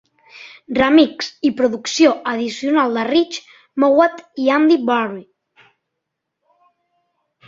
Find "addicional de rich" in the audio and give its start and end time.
2.31-3.37